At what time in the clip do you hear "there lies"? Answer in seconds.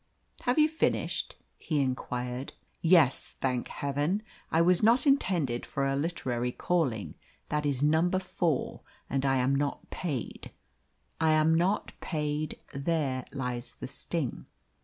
12.73-13.75